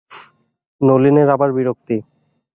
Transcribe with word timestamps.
নলিনের 0.81 1.27
আবার 1.35 1.49
বিরক্তি! 1.57 1.97